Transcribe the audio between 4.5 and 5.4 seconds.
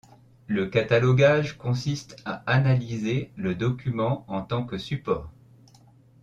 que support.